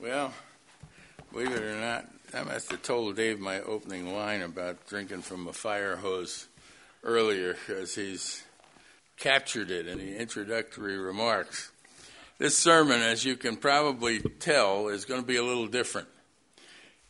[0.00, 0.34] Well,
[1.32, 5.46] believe it or not, I must have told Dave my opening line about drinking from
[5.46, 6.48] a fire hose
[7.04, 8.42] earlier because he's
[9.16, 11.70] captured it in the introductory remarks.
[12.38, 16.08] This sermon, as you can probably tell, is going to be a little different.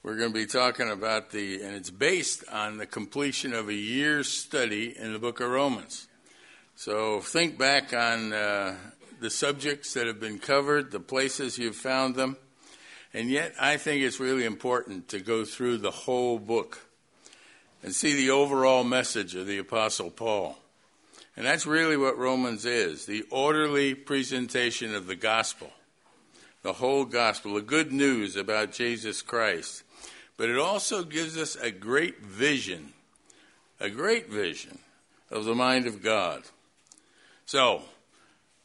[0.03, 3.75] We're going to be talking about the, and it's based on the completion of a
[3.75, 6.07] year's study in the book of Romans.
[6.77, 8.77] So think back on uh,
[9.21, 12.37] the subjects that have been covered, the places you've found them,
[13.15, 16.87] and yet I think it's really important to go through the whole book
[17.83, 20.59] and see the overall message of the Apostle Paul.
[21.37, 25.71] And that's really what Romans is the orderly presentation of the gospel,
[26.63, 29.85] the whole gospel, the good news about Jesus Christ
[30.37, 32.93] but it also gives us a great vision,
[33.79, 34.79] a great vision
[35.31, 36.43] of the mind of God.
[37.47, 37.83] So,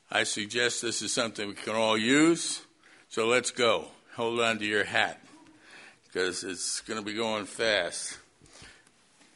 [0.09, 2.61] I suggest this is something we can all use.
[3.09, 3.85] So let's go.
[4.19, 5.17] Hold on to your hat
[6.03, 8.17] because it's going to be going fast.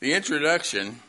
[0.02, 1.00] The introduction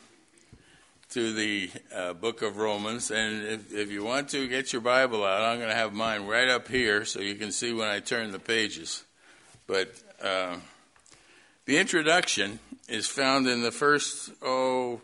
[1.10, 5.24] to the uh, book of Romans, and if, if, you want to get your Bible
[5.24, 7.98] out, I'm going to have mine right up here so you can see when I
[7.98, 9.02] turn the pages.
[9.66, 10.58] But uh,
[11.64, 15.00] the introduction is found in the first oh,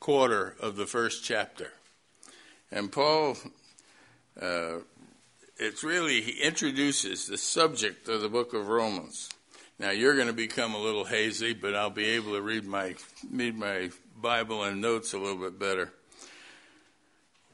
[0.00, 1.72] quarter of the first chapter.
[2.72, 3.36] And Paul,
[4.40, 4.76] uh,
[5.56, 9.28] it's really, he introduces the subject of the book of Romans.
[9.78, 12.94] Now you're going to become a little hazy, but I'll be able to read my,
[13.30, 15.92] read my Bible and notes a little bit better.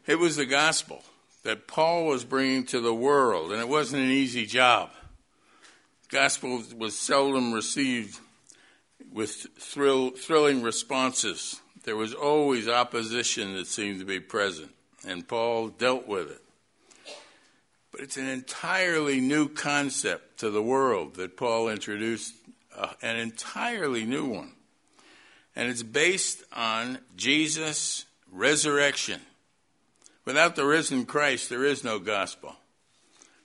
[0.07, 1.03] It was the gospel
[1.43, 4.91] that Paul was bringing to the world, and it wasn't an easy job.
[6.09, 8.19] Gospel was seldom received
[9.13, 11.61] with thrill, thrilling responses.
[11.85, 14.71] There was always opposition that seemed to be present,
[15.07, 16.43] and Paul dealt with it.
[18.01, 22.33] It's an entirely new concept to the world that Paul introduced,
[22.75, 24.53] uh, an entirely new one.
[25.55, 29.21] And it's based on Jesus' resurrection.
[30.25, 32.57] Without the risen Christ, there is no gospel.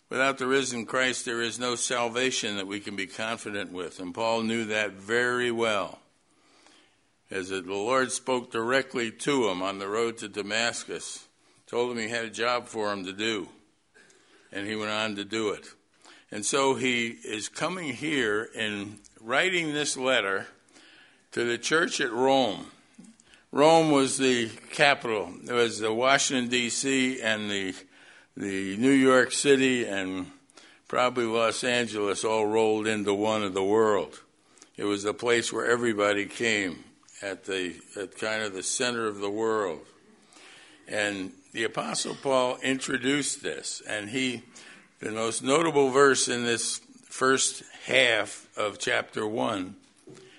[0.09, 3.99] Without the risen Christ, there is no salvation that we can be confident with.
[3.99, 5.99] And Paul knew that very well.
[7.29, 11.27] As the Lord spoke directly to him on the road to Damascus,
[11.67, 13.49] told him he had a job for him to do.
[14.55, 15.67] And he went on to do it.
[16.31, 20.47] And so he is coming here and writing this letter
[21.33, 22.67] to the church at Rome.
[23.51, 25.33] Rome was the capital.
[25.47, 27.75] It was the Washington, D.C., and the
[28.37, 30.29] the New York City and
[30.87, 34.19] probably Los Angeles all rolled into one of the world.
[34.75, 36.83] It was the place where everybody came
[37.21, 39.85] at the at kind of the center of the world.
[40.87, 44.43] And the Apostle Paul introduced this, and he
[44.99, 49.77] the most notable verse in this first half of chapter one.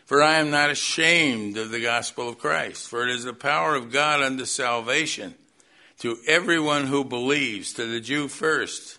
[0.04, 3.74] For I am not ashamed of the gospel of Christ, for it is the power
[3.74, 5.36] of God unto salvation
[6.00, 8.98] to everyone who believes, to the Jew first,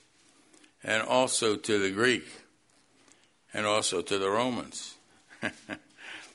[0.83, 2.25] and also to the Greek,
[3.53, 4.95] and also to the Romans.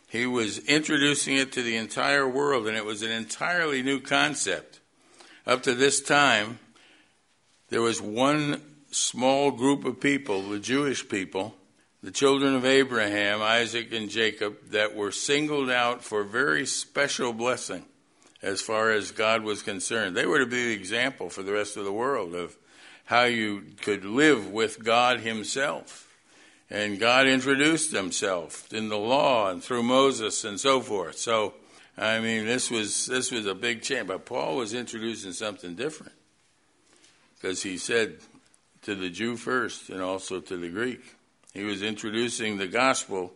[0.08, 4.71] he was introducing it to the entire world, and it was an entirely new concept.
[5.46, 6.60] Up to this time,
[7.68, 8.60] there was one
[8.92, 11.54] small group of people, the Jewish people,
[12.02, 17.84] the children of Abraham, Isaac, and Jacob, that were singled out for very special blessing
[18.40, 20.16] as far as God was concerned.
[20.16, 22.56] They were to be the example for the rest of the world of
[23.04, 26.08] how you could live with God Himself.
[26.70, 31.18] And God introduced Himself in the law and through Moses and so forth.
[31.18, 31.54] So,
[31.96, 34.08] I mean, this was this was a big change.
[34.08, 36.14] But Paul was introducing something different
[37.34, 38.18] because he said
[38.82, 41.02] to the Jew first and also to the Greek.
[41.52, 43.32] He was introducing the gospel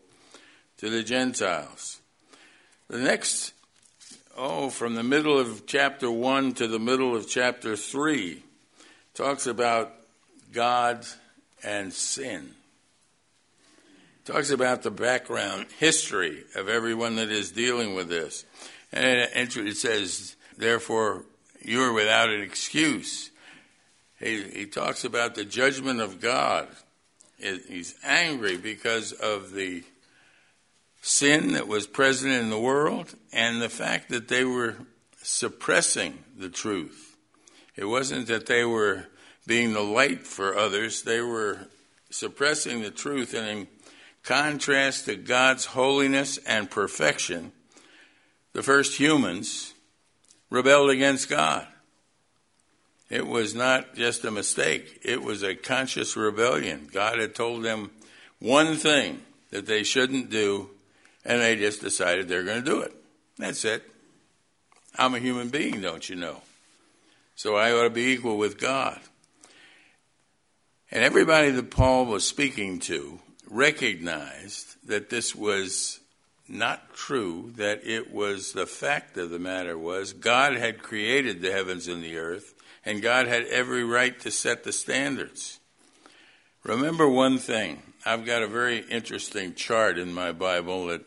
[0.78, 2.00] to the Gentiles.
[2.89, 3.53] The next
[4.37, 8.43] oh, from the middle of chapter 1 to the middle of chapter 3,
[9.15, 9.93] talks about
[10.53, 11.06] God
[11.65, 12.50] and sin.
[14.27, 18.45] Talks about the background history of everyone that is dealing with this.
[18.91, 21.25] And it says, therefore,
[21.63, 23.31] you are without an excuse.
[24.19, 26.67] He, he talks about the judgment of God.
[27.39, 29.84] He's angry because of the
[31.03, 34.75] sin that was present in the world and the fact that they were
[35.22, 37.17] suppressing the truth.
[37.77, 39.07] It wasn't that they were
[39.47, 41.69] being the light for others, they were
[42.11, 43.33] suppressing the truth.
[43.33, 43.69] And
[44.27, 47.53] contrast to God's holiness and perfection,
[48.53, 49.73] the first humans
[50.51, 51.67] rebelled against God.
[53.09, 56.89] It was not just a mistake, it was a conscious rebellion.
[56.93, 57.93] God had told them
[58.41, 60.71] one thing that they shouldn't do,
[61.25, 62.93] and they just decided they're going to do it.
[63.39, 63.89] That's it.
[64.99, 66.43] I'm a human being, don't you know?
[67.37, 68.99] So I ought to be equal with God.
[70.91, 76.01] And everybody that Paul was speaking to recognized that this was
[76.48, 81.53] not true, that it was the fact of the matter was God had created the
[81.53, 82.54] heavens and the earth,
[82.84, 85.59] and God had every right to set the standards.
[86.63, 87.83] Remember one thing.
[88.04, 91.03] I've got a very interesting chart in my Bible that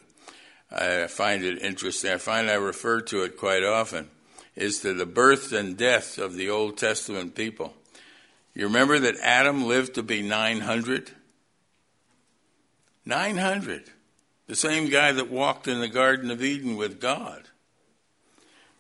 [0.72, 2.12] I find it interesting.
[2.12, 4.10] I find I refer to it quite often.
[4.56, 7.74] Is to the birth and death of the Old Testament people.
[8.54, 11.12] You remember that Adam lived to be 900?
[13.10, 13.84] 900.
[14.48, 17.44] The same guy that walked in the Garden of Eden with God.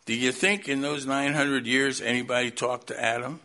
[0.05, 3.41] Do you think in those 900 years anybody talked to Adam?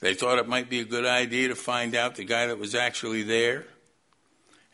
[0.00, 2.74] They thought it might be a good idea to find out the guy that was
[2.74, 3.66] actually there.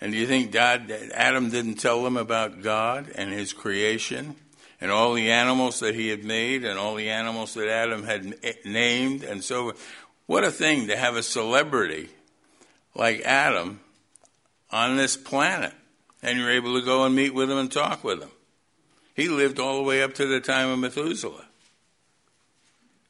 [0.00, 4.36] And do you think God, Adam didn't tell them about God and his creation
[4.81, 8.38] and all the animals that he had made and all the animals that Adam had
[8.42, 9.74] eh, named and so
[10.26, 12.08] what a thing to have a celebrity
[12.94, 13.81] like Adam
[14.70, 15.73] on this planet
[16.23, 18.31] and you're able to go and meet with him and talk with him.
[19.15, 21.47] He lived all the way up to the time of Methuselah.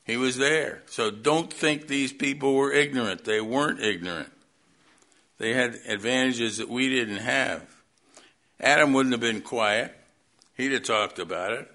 [0.05, 0.83] He was there.
[0.87, 3.25] So don't think these people were ignorant.
[3.25, 4.33] They weren't ignorant.
[5.37, 7.63] They had advantages that we didn't have.
[8.59, 9.95] Adam wouldn't have been quiet.
[10.57, 11.71] He'd have talked about it.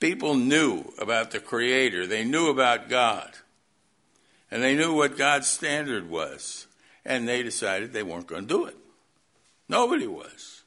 [0.00, 2.06] People knew about the Creator.
[2.06, 3.30] They knew about God.
[4.50, 6.66] And they knew what God's standard was.
[7.04, 8.76] And they decided they weren't going to do it.
[9.68, 10.62] Nobody was.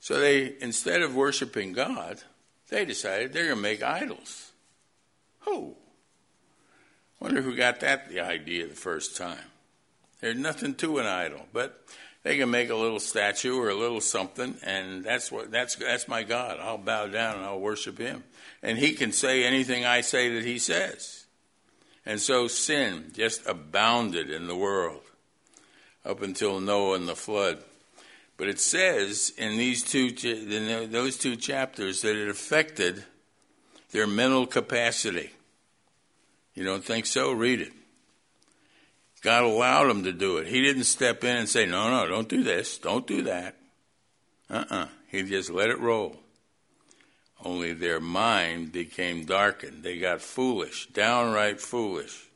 [0.00, 2.22] So they, instead of worshiping God,
[2.68, 4.52] they decided they're going to make idols.
[5.40, 5.74] Who?
[7.20, 9.38] Wonder who got that the idea the first time.
[10.20, 11.84] There's nothing to an idol, but
[12.22, 16.08] they can make a little statue or a little something, and that's what that's that's
[16.08, 16.58] my God.
[16.60, 18.24] I'll bow down and I'll worship Him,
[18.62, 21.26] and He can say anything I say that He says.
[22.04, 25.02] And so sin just abounded in the world
[26.06, 27.58] up until Noah and the flood.
[28.36, 33.04] But it says in these two in those two chapters that it affected
[33.90, 35.30] their mental capacity.
[36.54, 37.32] You don't think so?
[37.32, 37.72] Read it.
[39.22, 40.46] God allowed them to do it.
[40.46, 43.56] He didn't step in and say, no, no, don't do this, don't do that.
[44.48, 44.76] Uh uh-uh.
[44.76, 46.16] uh He just let it roll.
[47.44, 49.82] Only their mind became darkened.
[49.82, 52.28] They got foolish, downright foolish.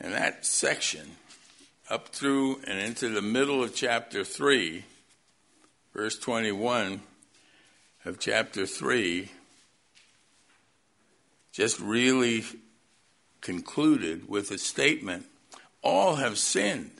[0.00, 1.12] And that section,
[1.88, 4.84] up through and into the middle of chapter 3,
[5.94, 7.00] verse 21
[8.04, 9.30] of chapter 3,
[11.52, 12.44] just really
[13.40, 15.26] concluded with a statement
[15.82, 16.90] all have sinned.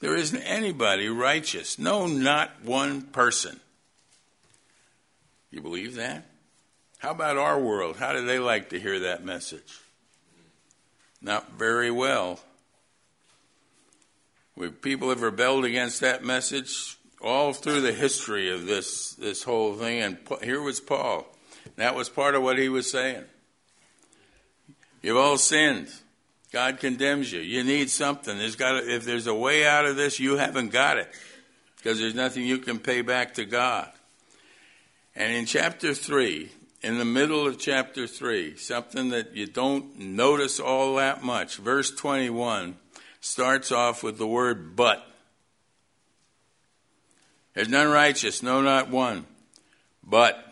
[0.00, 1.78] There isn't anybody righteous.
[1.78, 3.60] No, not one person.
[5.50, 6.26] You believe that?
[6.98, 7.96] How about our world?
[7.96, 9.80] How do they like to hear that message?
[11.20, 12.40] Not very well.
[14.54, 19.74] When people have rebelled against that message all through the history of this this whole
[19.74, 21.26] thing, and here was Paul.
[21.76, 23.24] That was part of what he was saying.
[25.02, 25.88] You've all sinned.
[26.52, 27.40] God condemns you.
[27.40, 28.36] You need something.
[28.36, 31.10] There's got to, if there's a way out of this, you haven't got it
[31.76, 33.90] because there's nothing you can pay back to God.
[35.16, 36.50] And in chapter 3,
[36.82, 41.90] in the middle of chapter 3, something that you don't notice all that much, verse
[41.90, 42.76] 21
[43.22, 45.06] starts off with the word but.
[47.54, 49.26] There's none righteous, no, not one.
[50.02, 50.44] But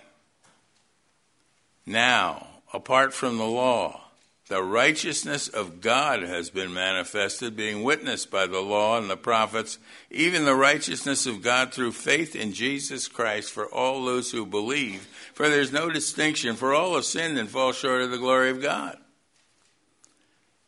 [1.84, 4.00] now, apart from the law,
[4.46, 9.78] the righteousness of God has been manifested, being witnessed by the law and the prophets,
[10.10, 15.08] even the righteousness of God through faith in Jesus Christ for all those who believe.
[15.34, 18.62] For there's no distinction, for all have sinned and fall short of the glory of
[18.62, 18.96] God.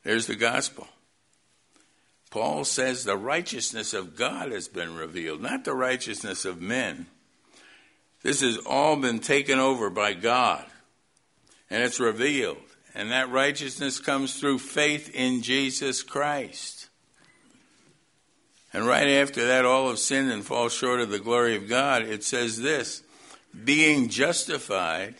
[0.02, 0.88] There's the gospel.
[2.32, 7.04] Paul says the righteousness of God has been revealed, not the righteousness of men.
[8.22, 10.64] This has all been taken over by God
[11.68, 12.56] and it's revealed.
[12.94, 16.88] And that righteousness comes through faith in Jesus Christ.
[18.72, 22.00] And right after that, all have sinned and fall short of the glory of God.
[22.00, 23.02] It says this
[23.64, 25.16] being justified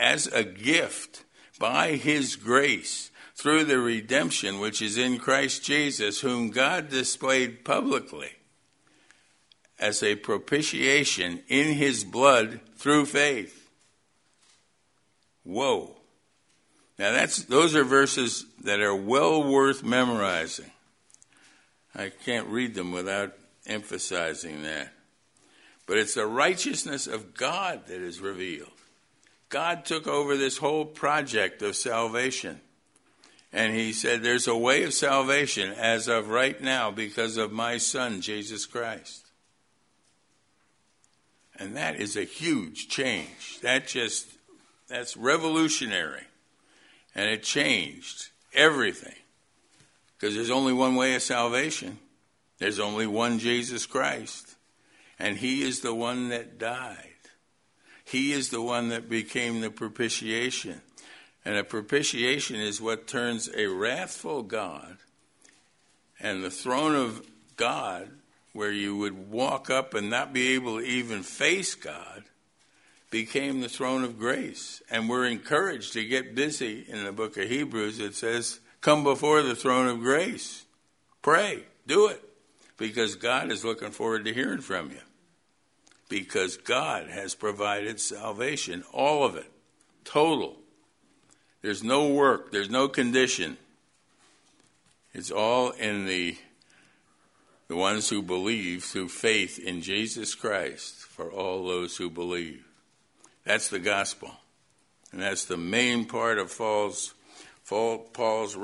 [0.00, 1.22] as a gift
[1.60, 8.30] by his grace through the redemption which is in Christ Jesus, whom God displayed publicly
[9.78, 13.68] as a propitiation in his blood through faith.
[15.44, 15.96] Whoa.
[16.98, 20.70] Now that's those are verses that are well worth memorizing.
[21.94, 23.34] I can't read them without
[23.66, 24.92] emphasizing that.
[25.86, 28.70] But it's the righteousness of God that is revealed.
[29.50, 32.60] God took over this whole project of salvation.
[33.52, 37.78] And he said, There's a way of salvation as of right now because of my
[37.78, 39.26] Son, Jesus Christ.
[41.58, 43.60] And that is a huge change.
[43.62, 44.26] That just,
[44.88, 46.24] that's revolutionary.
[47.14, 49.14] And it changed everything.
[50.18, 51.98] Because there's only one way of salvation.
[52.58, 54.56] There's only one Jesus Christ.
[55.18, 57.02] And he is the one that died.
[58.04, 60.80] He is the one that became the propitiation.
[61.46, 64.96] And a propitiation is what turns a wrathful God
[66.18, 67.24] and the throne of
[67.56, 68.10] God,
[68.52, 72.24] where you would walk up and not be able to even face God,
[73.12, 74.82] became the throne of grace.
[74.90, 78.00] And we're encouraged to get busy in the book of Hebrews.
[78.00, 80.64] It says, Come before the throne of grace.
[81.22, 81.62] Pray.
[81.86, 82.22] Do it.
[82.76, 85.00] Because God is looking forward to hearing from you.
[86.08, 89.52] Because God has provided salvation, all of it,
[90.04, 90.56] total.
[91.66, 93.56] There's no work, there's no condition.
[95.12, 96.36] It's all in the
[97.66, 102.64] the ones who believe through faith in Jesus Christ for all those who believe.
[103.42, 104.30] That's the gospel.
[105.10, 107.14] And that's the main part of Paul's,
[107.66, 108.56] Paul's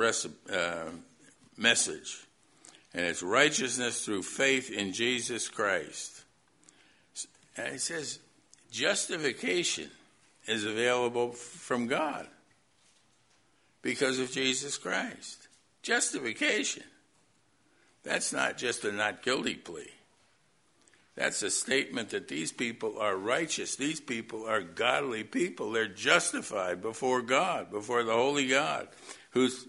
[0.49, 0.90] uh,
[1.56, 2.25] message.
[2.94, 6.23] And it's righteousness through faith in Jesus Christ.
[7.56, 8.21] And it says
[8.71, 9.90] justification
[10.47, 12.28] is available from God
[13.83, 15.49] because of Jesus Christ.
[15.83, 16.85] Justification.
[18.05, 19.91] That's not just a not guilty plea.
[21.15, 23.77] That's a statement that these people are righteous.
[23.77, 25.71] These people are godly people.
[25.71, 28.89] They're justified before God, before the Holy God,
[29.31, 29.67] whose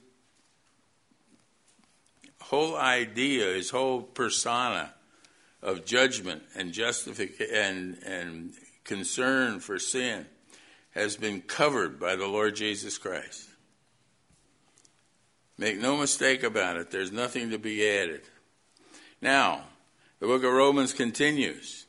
[2.41, 4.93] whole idea, his whole persona
[5.62, 8.53] of judgment and justification and, and
[8.84, 10.25] concern for sin
[10.91, 13.50] has been covered by the Lord Jesus Christ.
[15.57, 18.22] Make no mistake about it, there's nothing to be added.
[19.22, 19.62] Now,
[20.19, 21.86] the book of Romans continues.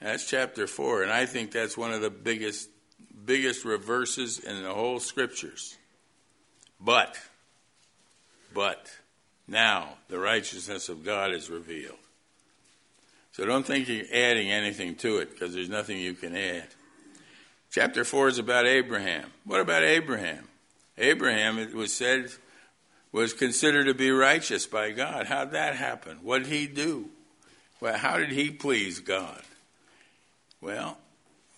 [0.00, 2.68] That's chapter 4, and I think that's one of the biggest
[3.24, 5.76] biggest reverses in the whole scriptures.
[6.80, 7.18] But
[8.52, 8.90] but
[9.46, 11.98] now the righteousness of God is revealed.
[13.32, 16.66] So don't think you're adding anything to it because there's nothing you can add.
[17.70, 19.30] Chapter 4 is about Abraham.
[19.44, 20.48] What about Abraham?
[20.98, 22.30] Abraham, it was said,
[23.12, 25.26] was considered to be righteous by God.
[25.26, 26.18] How'd that happen?
[26.22, 27.10] What did he do?
[27.80, 29.42] Well, how did he please God?
[30.60, 30.98] Well,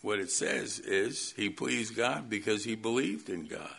[0.00, 3.76] what it says is he pleased God because he believed in God.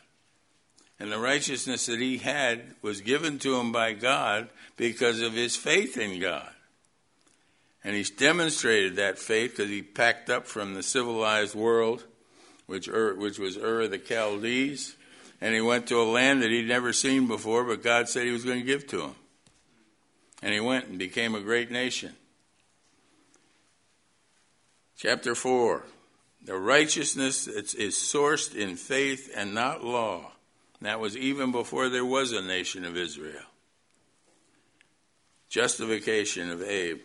[0.99, 5.55] And the righteousness that he had was given to him by God because of his
[5.55, 6.49] faith in God.
[7.83, 12.05] And he's demonstrated that faith because he packed up from the civilized world,
[12.67, 14.95] which, Ur, which was Ur of the Chaldees,
[15.43, 18.31] and he went to a land that he'd never seen before, but God said he
[18.31, 19.15] was going to give to him.
[20.41, 22.13] And he went and became a great nation.
[24.97, 25.83] Chapter 4
[26.45, 30.31] The righteousness is sourced in faith and not law.
[30.79, 33.43] That was even before there was a nation of Israel.
[35.49, 37.01] Justification of Abe.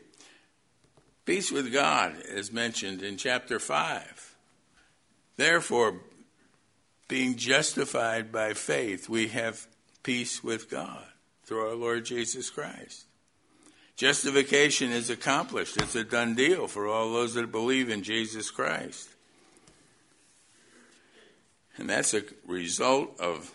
[1.24, 4.36] Peace with God is mentioned in chapter 5.
[5.36, 5.96] Therefore,
[7.08, 9.66] being justified by faith, we have
[10.02, 11.04] peace with God
[11.44, 13.06] through our Lord Jesus Christ.
[13.96, 15.76] Justification is accomplished.
[15.78, 19.08] It's a done deal for all those that believe in Jesus Christ.
[21.78, 23.52] And that's a result of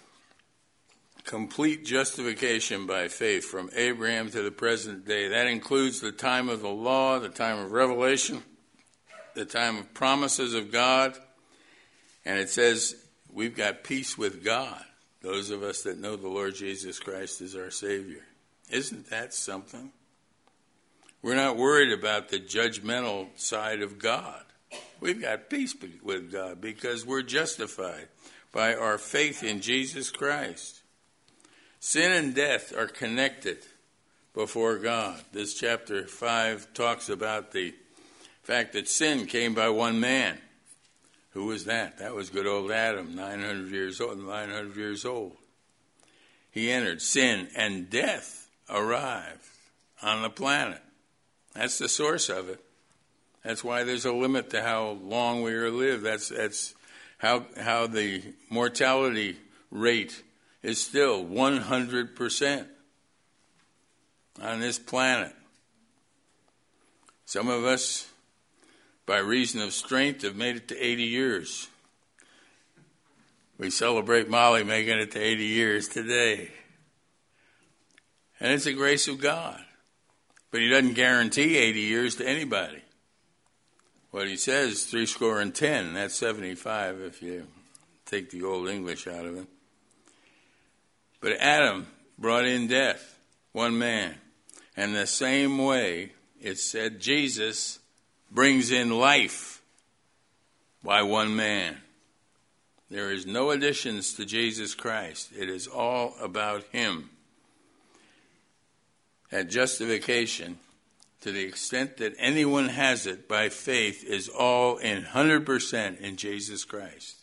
[1.23, 5.29] complete justification by faith from Abraham to the present day.
[5.29, 8.43] That includes the time of the law, the time of revelation,
[9.35, 11.17] the time of promises of God.
[12.25, 13.02] And it says
[13.33, 14.83] we've got peace with God,
[15.21, 18.23] those of us that know the Lord Jesus Christ as our Savior.
[18.69, 19.91] Isn't that something?
[21.21, 24.43] We're not worried about the judgmental side of God.
[24.99, 28.07] We've got peace with God because we're justified
[28.51, 30.81] by our faith in Jesus Christ.
[31.79, 33.59] Sin and death are connected
[34.33, 35.21] before God.
[35.31, 37.73] This chapter 5 talks about the
[38.41, 40.37] fact that sin came by one man.
[41.33, 41.97] Who was that?
[41.99, 45.35] That was good old Adam, 900 years old, 900 years old.
[46.51, 49.47] He entered sin and death arrived
[50.01, 50.81] on the planet.
[51.55, 52.63] That's the source of it.
[53.43, 56.01] That's why there's a limit to how long we are live.
[56.01, 56.75] That's that's
[57.17, 59.37] how how the mortality
[59.71, 60.23] rate
[60.61, 62.65] is still 100%
[64.41, 65.33] on this planet.
[67.25, 68.07] Some of us,
[69.05, 71.67] by reason of strength, have made it to 80 years.
[73.57, 76.51] We celebrate Molly making it to 80 years today.
[78.39, 79.61] And it's a grace of God.
[80.51, 82.81] But he doesn't guarantee 80 years to anybody.
[84.11, 87.47] What he says, is three score and ten, that's 75 if you
[88.05, 89.47] take the old English out of it.
[91.19, 91.87] But Adam
[92.19, 93.17] brought in death,
[93.53, 94.15] one man.
[94.77, 97.79] And the same way it said Jesus
[98.33, 99.61] brings in life
[100.83, 101.77] by one man.
[102.89, 105.29] There is no additions to Jesus Christ.
[105.37, 107.09] It is all about Him.
[109.31, 110.59] At justification,
[111.21, 116.65] to the extent that anyone has it by faith, is all in 100% in Jesus
[116.65, 117.17] Christ.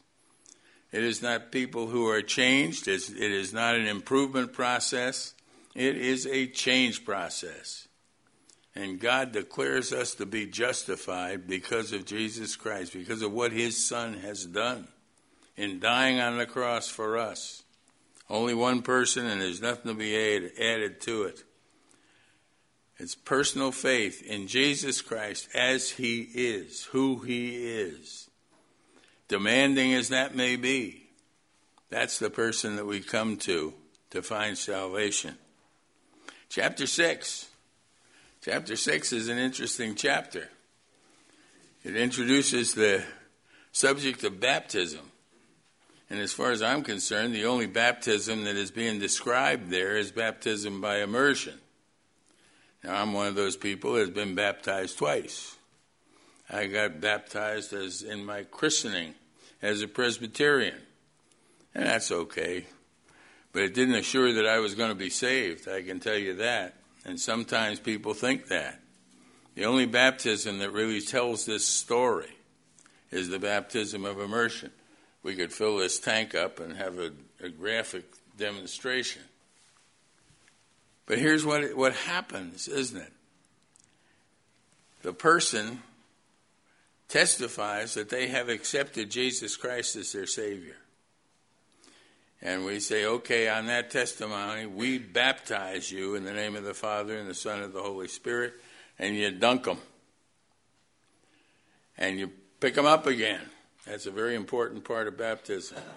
[0.91, 5.35] It is not people who are changed, it is not an improvement process,
[5.75, 7.87] it is a change process.
[8.75, 13.77] And God declares us to be justified because of Jesus Christ, because of what His
[13.77, 14.87] Son has done
[15.57, 17.65] in dying on the cross for us.
[18.29, 21.43] Only one person, and there's nothing to be added to it.
[22.99, 28.31] It's personal faith in Jesus Christ as He is, who He is.
[29.27, 31.09] Demanding as that may be,
[31.89, 33.75] that's the person that we come to
[34.11, 35.37] to find salvation.
[36.49, 37.49] Chapter 6.
[38.43, 40.49] Chapter 6 is an interesting chapter.
[41.85, 43.05] It introduces the
[43.71, 45.11] subject of baptism.
[46.09, 50.11] And as far as I'm concerned, the only baptism that is being described there is
[50.11, 51.59] baptism by immersion.
[52.83, 55.57] Now, I'm one of those people that has been baptized twice.
[56.49, 59.17] I got baptized as in my christening
[59.61, 60.81] as a Presbyterian,
[61.75, 62.65] and that's okay.
[63.53, 66.37] But it didn't assure that I was going to be saved, I can tell you
[66.37, 66.80] that.
[67.05, 68.81] And sometimes people think that.
[69.55, 72.37] The only baptism that really tells this story
[73.11, 74.71] is the baptism of immersion
[75.23, 78.05] we could fill this tank up and have a, a graphic
[78.37, 79.23] demonstration.
[81.07, 83.13] But here's what, what happens, isn't it?
[85.03, 85.83] The person
[87.09, 90.77] testifies that they have accepted Jesus Christ as their Savior.
[92.43, 96.73] And we say, okay, on that testimony, we baptize you in the name of the
[96.73, 98.55] Father and the Son and the Holy Spirit,
[98.99, 99.79] and you dunk them.
[101.99, 103.43] And you pick them up again.
[103.87, 105.77] That's a very important part of baptism.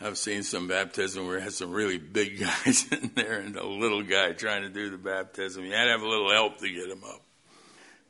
[0.00, 3.64] I've seen some baptism where it has some really big guys in there and a
[3.66, 5.64] little guy trying to do the baptism.
[5.64, 7.22] You had to have a little help to get him up.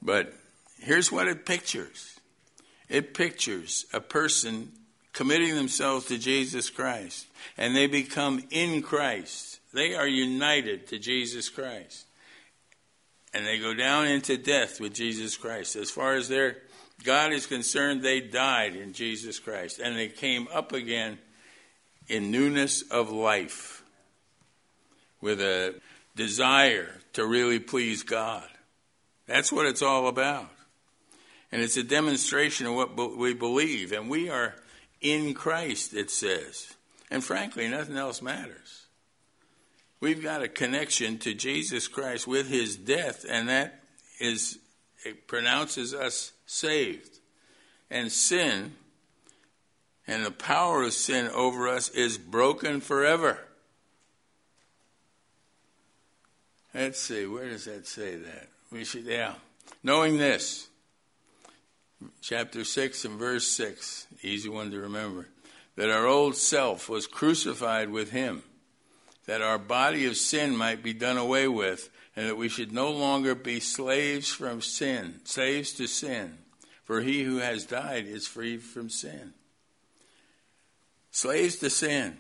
[0.01, 0.33] But
[0.81, 2.19] here's what it pictures
[2.93, 4.73] it pictures a person
[5.13, 7.27] committing themselves to Jesus Christ,
[7.57, 9.61] and they become in Christ.
[9.75, 12.07] They are united to Jesus Christ
[13.35, 15.77] and they go down into death with Jesus Christ.
[15.77, 16.59] As far as their
[17.05, 21.19] God is concerned, they died in Jesus Christ, and they came up again
[22.09, 23.83] in newness of life
[25.21, 25.75] with a
[26.15, 28.47] desire to really please God.
[29.27, 30.51] That's what it's all about.
[31.53, 33.93] And it's a demonstration of what we believe.
[33.93, 34.55] And we are
[35.03, 36.75] in Christ, it says.
[37.11, 38.87] And frankly, nothing else matters.
[40.01, 43.83] We've got a connection to Jesus Christ with his death, and that
[44.19, 44.59] is,
[45.05, 47.21] it pronounces us saved.
[47.91, 48.73] And sin
[50.09, 53.39] and the power of sin over us is broken forever.
[56.75, 58.49] Let's see, where does that say that?
[58.71, 59.35] We should, yeah.
[59.83, 60.69] Knowing this,
[62.21, 65.29] chapter 6 and verse 6, easy one to remember,
[65.77, 68.43] that our old self was crucified with him
[69.27, 72.91] that our body of sin might be done away with, and that we should no
[72.91, 76.39] longer be slaves from sin, slaves to sin.
[76.85, 79.33] For he who has died is free from sin.
[81.13, 82.19] Slaves to sin.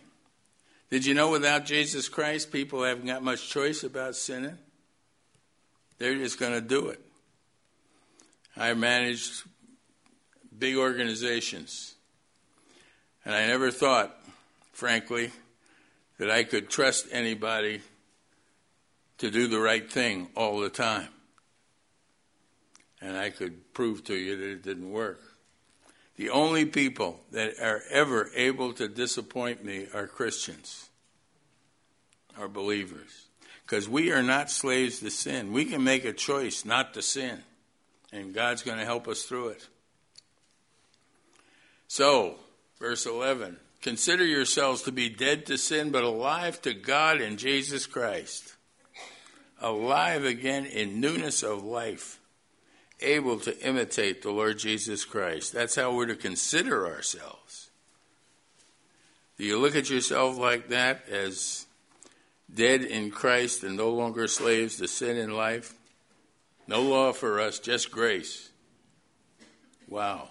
[0.90, 4.58] Did you know without Jesus Christ, people haven't got much choice about sinning?
[5.98, 7.00] They're just going to do it.
[8.56, 9.42] I managed
[10.62, 11.96] big organizations,
[13.24, 14.16] and I never thought,
[14.72, 15.32] frankly,
[16.18, 17.80] that I could trust anybody
[19.18, 21.08] to do the right thing all the time.
[23.00, 25.20] And I could prove to you that it didn't work.
[26.14, 30.90] The only people that are ever able to disappoint me are Christians,
[32.38, 33.26] are believers.
[33.66, 35.52] Because we are not slaves to sin.
[35.52, 37.42] We can make a choice not to sin,
[38.12, 39.66] and God's going to help us through it.
[41.92, 42.36] So,
[42.80, 47.84] verse 11 Consider yourselves to be dead to sin, but alive to God in Jesus
[47.84, 48.54] Christ.
[49.60, 52.18] Alive again in newness of life,
[53.02, 55.52] able to imitate the Lord Jesus Christ.
[55.52, 57.68] That's how we're to consider ourselves.
[59.36, 61.66] Do you look at yourself like that as
[62.54, 65.74] dead in Christ and no longer slaves to sin in life?
[66.66, 68.48] No law for us, just grace.
[69.86, 70.30] Wow.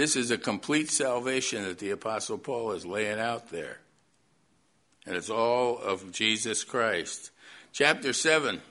[0.00, 3.80] This is a complete salvation that the Apostle Paul is laying out there.
[5.04, 7.30] And it's all of Jesus Christ.
[7.74, 8.62] Chapter 7.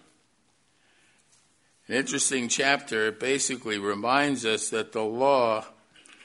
[1.88, 3.10] An interesting chapter.
[3.10, 5.66] It basically reminds us that the law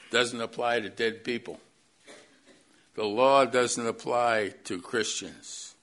[0.09, 1.59] doesn't apply to dead people.
[2.95, 5.75] The law doesn't apply to Christians.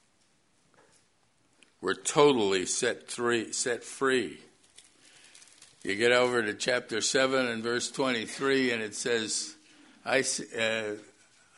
[1.80, 4.40] We're totally set, free, set free
[5.84, 9.56] you get over to chapter 7 and verse 23, and it says,
[10.04, 10.24] I,
[10.58, 10.96] uh,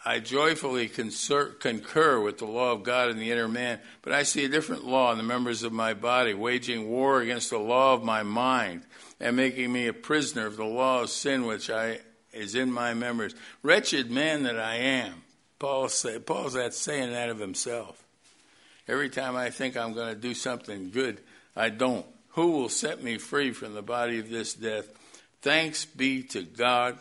[0.05, 4.23] I joyfully concur, concur with the law of God in the inner man, but I
[4.23, 7.95] see a different law in the members of my body, waging war against the law
[7.95, 8.83] of my mind
[9.21, 12.01] and making me a prisoner of the law of sin which I
[12.33, 13.35] is in my members.
[13.63, 15.23] Wretched man that I am.
[15.59, 18.03] Paul say, Paul's that saying that of himself.
[18.89, 21.21] Every time I think I'm going to do something good,
[21.57, 22.05] I don't.
[22.35, 24.89] Who will set me free from the body of this death?
[25.43, 26.99] Thanks be to God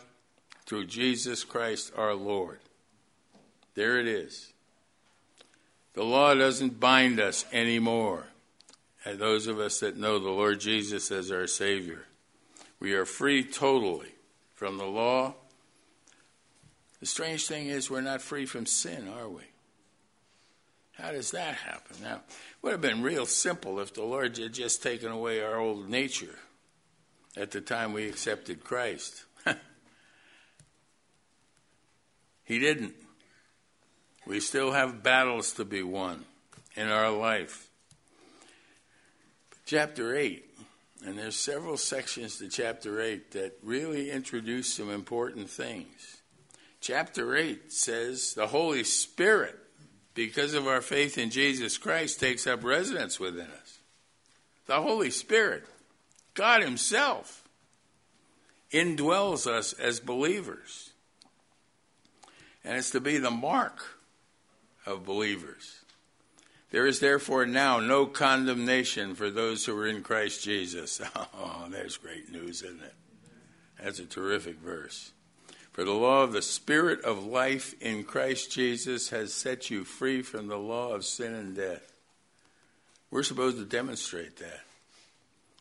[0.66, 2.60] through Jesus Christ our Lord.
[3.74, 4.52] There it is.
[5.94, 8.26] The law doesn't bind us anymore.
[9.04, 12.06] And those of us that know the Lord Jesus as our Savior,
[12.80, 14.14] we are free totally
[14.54, 15.34] from the law.
[17.00, 19.42] The strange thing is, we're not free from sin, are we?
[20.96, 21.96] How does that happen?
[22.02, 22.22] Now, it
[22.62, 26.38] would have been real simple if the Lord had just taken away our old nature
[27.36, 29.24] at the time we accepted Christ.
[32.44, 32.94] he didn't.
[34.26, 36.24] We still have battles to be won
[36.76, 37.68] in our life.
[39.66, 40.44] Chapter 8,
[41.06, 46.18] and there's several sections to chapter 8 that really introduce some important things.
[46.80, 49.58] Chapter 8 says the Holy Spirit
[50.14, 53.78] because of our faith in Jesus Christ, takes up residence within us.
[54.66, 55.64] The Holy Spirit,
[56.34, 57.44] God Himself,
[58.72, 60.90] indwells us as believers.
[62.64, 63.98] And it's to be the mark
[64.86, 65.80] of believers.
[66.70, 71.00] There is therefore now no condemnation for those who are in Christ Jesus.
[71.16, 72.94] Oh, there's great news, isn't it?
[73.82, 75.12] That's a terrific verse.
[75.74, 80.22] For the law of the Spirit of life in Christ Jesus has set you free
[80.22, 81.92] from the law of sin and death.
[83.10, 84.60] We're supposed to demonstrate that.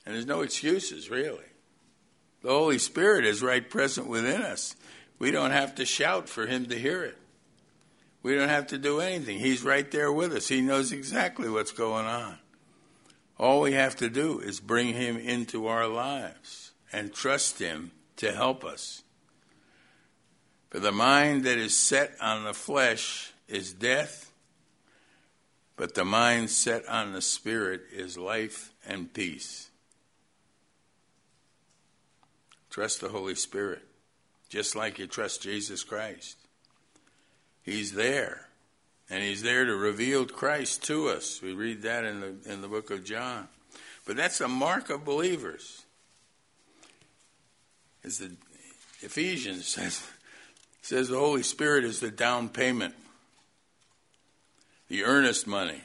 [0.06, 1.44] And there's no excuses, really.
[2.44, 4.76] The Holy Spirit is right present within us.
[5.18, 7.18] We don't have to shout for Him to hear it.
[8.22, 9.40] We don't have to do anything.
[9.40, 10.48] He's right there with us.
[10.48, 12.38] He knows exactly what's going on.
[13.40, 18.32] All we have to do is bring Him into our lives and trust Him to
[18.32, 19.03] help us.
[20.74, 24.32] For the mind that is set on the flesh is death,
[25.76, 29.70] but the mind set on the spirit is life and peace.
[32.72, 33.84] Trust the Holy Spirit,
[34.50, 36.38] just like you trust Jesus Christ.
[37.62, 38.48] He's there,
[39.12, 41.40] and He's there to reveal Christ to us.
[41.40, 43.48] We read that in the, in the book of John.
[44.08, 45.84] But that's a mark of believers.
[48.04, 48.32] As the
[49.04, 50.04] Ephesians says,
[50.84, 52.94] says the Holy Spirit is the down payment,
[54.90, 55.82] the earnest money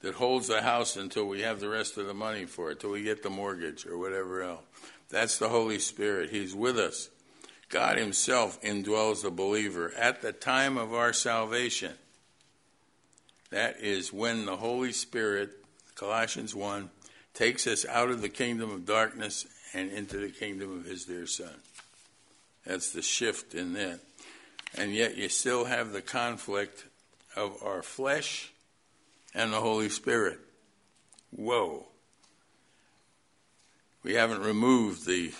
[0.00, 2.90] that holds the house until we have the rest of the money for it, till
[2.90, 4.62] we get the mortgage or whatever else.
[5.10, 6.30] That's the Holy Spirit.
[6.30, 7.10] He's with us.
[7.68, 11.92] God Himself indwells the believer at the time of our salvation.
[13.50, 15.50] That is when the Holy Spirit,
[15.94, 16.88] Colossians 1,
[17.34, 21.26] takes us out of the kingdom of darkness and into the kingdom of His dear
[21.26, 21.54] Son.
[22.66, 24.00] That's the shift in that.
[24.76, 26.84] And yet you still have the conflict
[27.36, 28.52] of our flesh
[29.34, 30.40] and the Holy Spirit.
[31.30, 31.86] Whoa.
[34.02, 35.32] We haven't removed the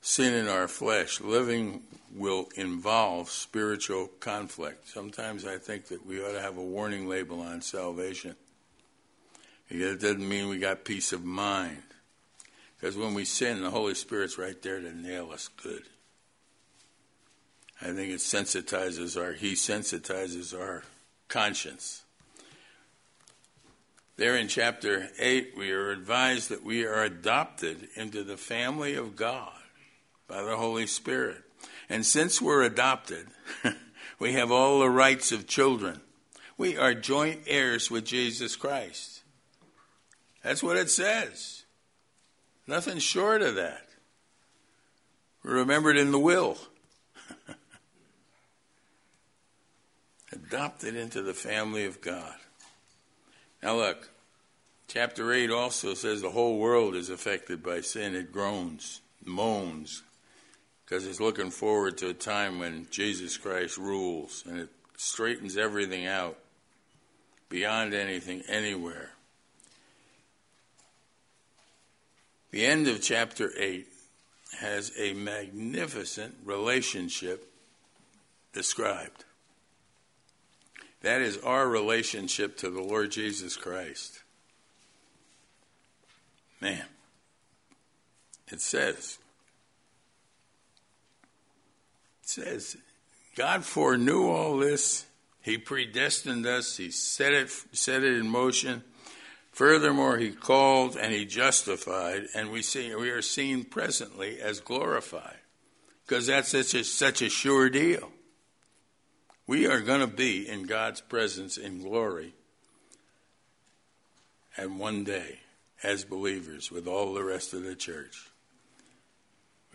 [0.00, 1.20] sin in our flesh.
[1.20, 1.82] Living
[2.14, 4.88] will involve spiritual conflict.
[4.88, 8.36] Sometimes I think that we ought to have a warning label on salvation.
[9.68, 11.82] It doesn't mean we got peace of mind.
[12.82, 15.84] Because when we sin, the Holy Spirit's right there to nail us good.
[17.80, 20.82] I think it sensitizes our, He sensitizes our
[21.28, 22.02] conscience.
[24.16, 29.14] There in chapter 8, we are advised that we are adopted into the family of
[29.14, 29.52] God.
[30.26, 31.42] by the Holy Spirit.
[31.88, 33.28] And since we're adopted,
[34.18, 36.00] we have all the rights of children.
[36.58, 39.22] We are joint heirs with Jesus Christ.
[40.42, 41.51] That's what it says.
[42.66, 43.88] Nothing short of that.
[45.42, 46.56] Remembered in the will.
[50.32, 52.34] Adopted into the family of God.
[53.62, 54.08] Now, look,
[54.88, 58.14] chapter 8 also says the whole world is affected by sin.
[58.14, 60.02] It groans, moans,
[60.84, 66.06] because it's looking forward to a time when Jesus Christ rules and it straightens everything
[66.06, 66.38] out
[67.48, 69.10] beyond anything, anywhere.
[72.52, 73.86] The end of chapter 8
[74.60, 77.50] has a magnificent relationship
[78.52, 79.24] described.
[81.00, 84.22] That is our relationship to the Lord Jesus Christ.
[86.60, 86.84] Man,
[88.48, 89.18] it says,
[92.22, 92.76] it says,
[93.34, 95.06] God foreknew all this.
[95.40, 96.76] He predestined us.
[96.76, 98.84] He set it, set it in motion.
[99.52, 105.36] Furthermore, he called and he justified, and we see we are seen presently as glorified,
[106.06, 108.10] because that's such a, such a sure deal.
[109.46, 112.32] We are going to be in God's presence in glory
[114.56, 115.40] and one day
[115.82, 118.30] as believers with all the rest of the church.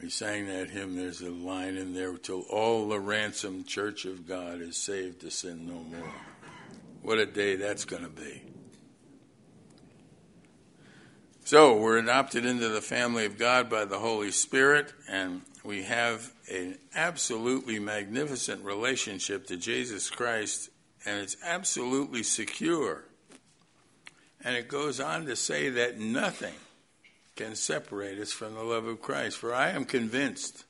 [0.02, 4.28] We sang that hymn, there's a line in there, till all the ransomed church of
[4.28, 6.14] God is saved to sin no more.
[7.02, 8.47] What a day that's going to be.
[11.48, 16.34] So, we're adopted into the family of God by the Holy Spirit, and we have
[16.52, 20.70] an absolutely magnificent relationship to Jesus Christ,
[21.06, 23.06] and it's absolutely secure.
[24.44, 26.56] And it goes on to say that nothing
[27.38, 29.38] can separate us from the love of Christ.
[29.38, 30.66] For I am convinced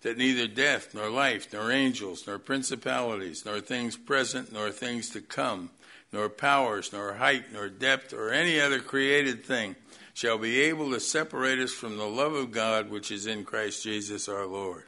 [0.00, 5.20] that neither death, nor life, nor angels, nor principalities, nor things present, nor things to
[5.20, 5.68] come,
[6.12, 9.76] nor powers, nor height, nor depth, or any other created thing
[10.14, 13.82] shall be able to separate us from the love of God which is in Christ
[13.82, 14.84] Jesus our Lord.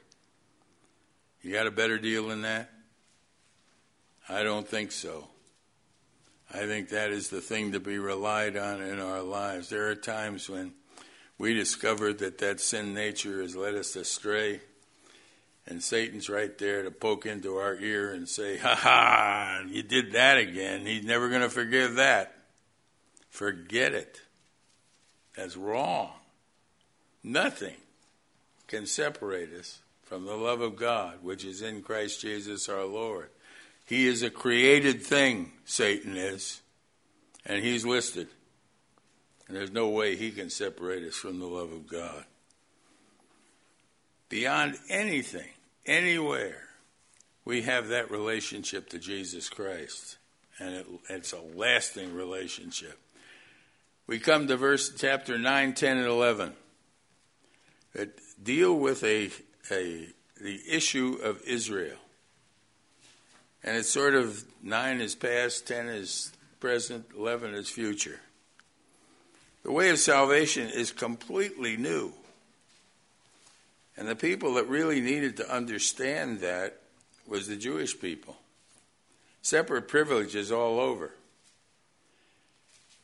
[1.42, 2.70] You got a better deal than that?
[4.28, 5.28] I don't think so.
[6.52, 9.68] I think that is the thing to be relied on in our lives.
[9.68, 10.72] There are times when
[11.38, 14.60] we discover that that sin nature has led us astray,
[15.70, 20.12] and Satan's right there to poke into our ear and say, Ha ha, you did
[20.12, 20.84] that again.
[20.84, 22.34] He's never going to forgive that.
[23.30, 24.20] Forget it.
[25.36, 26.10] That's wrong.
[27.22, 27.76] Nothing
[28.66, 33.30] can separate us from the love of God, which is in Christ Jesus our Lord.
[33.86, 36.60] He is a created thing, Satan is,
[37.46, 38.26] and he's listed.
[39.46, 42.24] And there's no way he can separate us from the love of God.
[44.28, 45.48] Beyond anything,
[45.86, 46.68] anywhere,
[47.44, 50.18] we have that relationship to Jesus Christ,
[50.58, 52.98] and it, it's a lasting relationship
[54.10, 56.52] we come to verse chapter 9, 10, and 11
[57.94, 59.30] that deal with a,
[59.70, 60.08] a
[60.42, 61.96] the issue of Israel.
[63.62, 68.18] And it's sort of 9 is past, 10 is present, 11 is future.
[69.62, 72.12] The way of salvation is completely new.
[74.00, 76.80] And the people that really needed to understand that
[77.28, 78.34] was the Jewish people.
[79.42, 81.12] Separate privileges all over.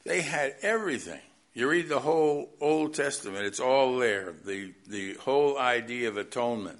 [0.04, 1.20] They had everything.
[1.52, 4.32] You read the whole Old Testament, it's all there.
[4.46, 6.78] The, the whole idea of atonement,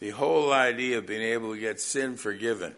[0.00, 2.74] the whole idea of being able to get sin forgiven,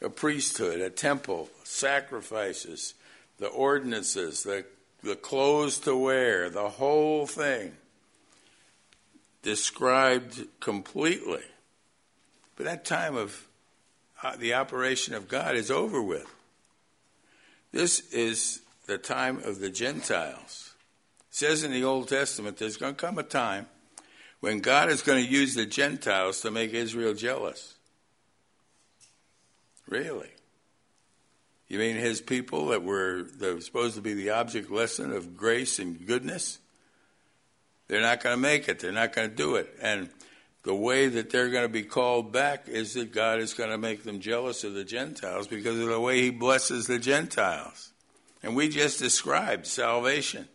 [0.00, 2.94] a priesthood, a temple, sacrifices,
[3.38, 4.64] the ordinances, the,
[5.02, 7.74] the clothes to wear, the whole thing
[9.46, 11.44] described completely.
[12.56, 13.46] But that time of
[14.20, 16.26] uh, the operation of God is over with.
[17.70, 20.74] This is the time of the Gentiles.
[21.30, 23.68] It says in the Old Testament there's going to come a time
[24.40, 27.74] when God is going to use the Gentiles to make Israel jealous.
[29.88, 30.30] Really?
[31.68, 35.36] You mean his people that were, that were supposed to be the object lesson of
[35.36, 36.58] grace and goodness?
[37.88, 38.80] They're not going to make it.
[38.80, 39.76] They're not going to do it.
[39.80, 40.08] And
[40.62, 43.78] the way that they're going to be called back is that God is going to
[43.78, 47.92] make them jealous of the Gentiles because of the way he blesses the Gentiles.
[48.42, 50.48] And we just described salvation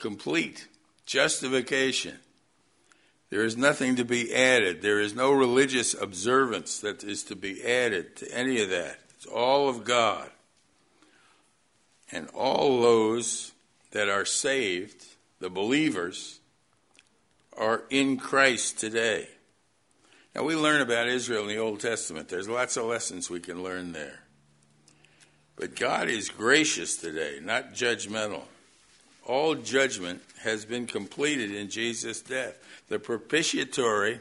[0.00, 0.66] complete
[1.06, 2.16] justification.
[3.28, 4.82] There is nothing to be added.
[4.82, 8.98] There is no religious observance that is to be added to any of that.
[9.14, 10.28] It's all of God.
[12.10, 13.52] And all those
[13.92, 15.04] that are saved,
[15.40, 16.40] the believers,
[17.56, 19.28] are in Christ today.
[20.34, 22.28] Now, we learn about Israel in the Old Testament.
[22.28, 24.20] There's lots of lessons we can learn there.
[25.56, 28.42] But God is gracious today, not judgmental.
[29.26, 32.58] All judgment has been completed in Jesus' death.
[32.88, 34.20] The propitiatory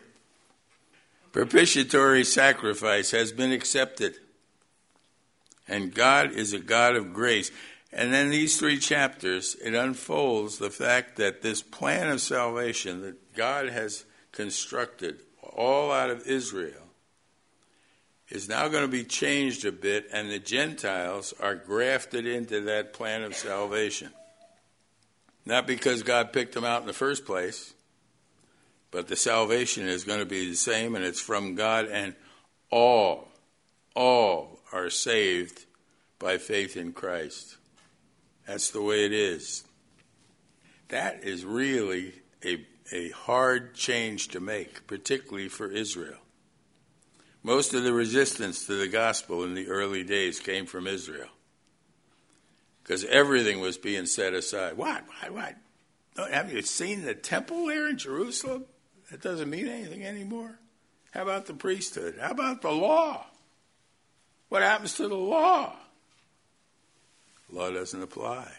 [1.32, 4.16] propitiatory sacrifice has been accepted.
[5.68, 7.52] And God is a God of grace.
[7.92, 13.34] And then these three chapters, it unfolds the fact that this plan of salvation that
[13.36, 16.84] God has constructed all out of Israel
[18.30, 22.94] is now going to be changed a bit, and the Gentiles are grafted into that
[22.94, 24.12] plan of salvation.
[25.46, 27.74] Not because God picked them out in the first place,
[28.92, 32.14] but the salvation is going to be the same, and it's from God, and
[32.70, 33.30] all,
[33.96, 35.66] all are saved
[36.20, 37.58] by faith in Christ.
[38.50, 39.64] That's the way it is.
[40.88, 46.18] That is really a, a hard change to make, particularly for Israel.
[47.44, 51.30] Most of the resistance to the gospel in the early days came from Israel
[52.82, 54.78] because everything was being set aside.
[54.78, 55.04] What?
[55.22, 55.32] What?
[56.16, 56.32] What?
[56.32, 58.66] Have you seen the temple there in Jerusalem?
[59.12, 60.58] That doesn't mean anything anymore.
[61.12, 62.16] How about the priesthood?
[62.20, 63.28] How about the law?
[64.48, 65.76] What happens to the law?
[67.52, 68.52] Law doesn't apply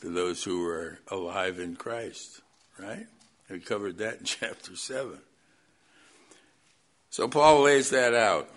[0.00, 2.40] to those who are alive in Christ,
[2.78, 3.06] right?
[3.50, 5.18] We covered that in chapter 7.
[7.10, 8.50] So Paul lays that out.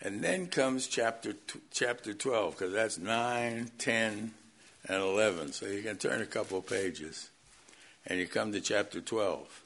[0.00, 1.34] And then comes chapter
[1.70, 4.34] chapter 12 because that's 9, 10,
[4.86, 5.52] and 11.
[5.52, 7.30] So you can turn a couple pages
[8.06, 9.62] and you come to chapter 12.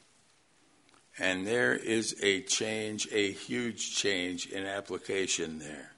[1.18, 5.92] And there is a change, a huge change in application there.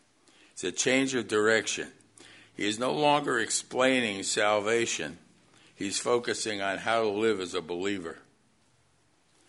[0.63, 1.89] It's a change of direction.
[2.55, 5.17] He is no longer explaining salvation,
[5.75, 8.19] he's focusing on how to live as a believer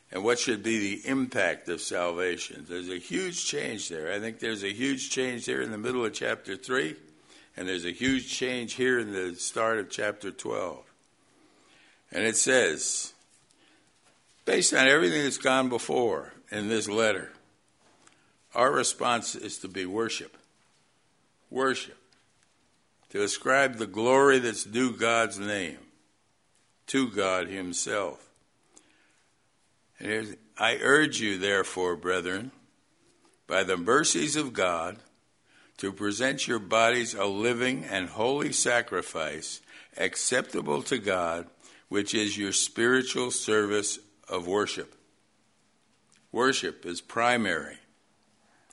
[0.10, 2.66] and what should be the impact of salvation.
[2.70, 4.14] There's a huge change there.
[4.14, 6.96] I think there's a huge change there in the middle of chapter 3,
[7.58, 10.82] and there's a huge change here in the start of chapter 12.
[12.14, 13.12] And it says,
[14.46, 17.34] based on everything that's gone before in this letter,
[18.56, 20.38] our response is to be worship
[21.52, 21.98] worship,
[23.10, 25.78] to ascribe the glory that's due God's name
[26.88, 28.30] to God Himself.
[30.00, 32.52] And I urge you, therefore, brethren,
[33.46, 34.98] by the mercies of God,
[35.78, 39.62] to present your bodies a living and holy sacrifice,
[39.98, 41.48] acceptable to God,
[41.90, 44.96] which is your spiritual service of worship.
[46.32, 47.81] Worship is primary